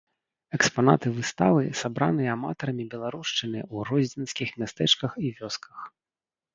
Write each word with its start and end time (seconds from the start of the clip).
Экспанаты 0.57 1.07
выставы 1.17 1.63
сабраныя 1.83 2.31
аматарамі 2.37 2.87
беларушчыны 2.97 3.59
ў 3.73 3.89
гродзенскіх 3.91 4.49
мястэчках 4.65 5.11
і 5.27 5.37
вёсках. 5.41 5.77